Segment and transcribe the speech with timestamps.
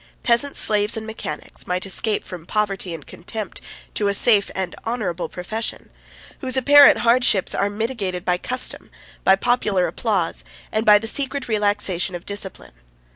[0.23, 3.61] Peasants, slaves, and mechanics, might escape from poverty and contempt
[3.93, 5.91] to a safe and honorable profession;
[6.39, 8.89] whose apparent hardships are mitigated by custom,
[9.23, 12.73] by popular applause, and by the secret relaxation of discipline.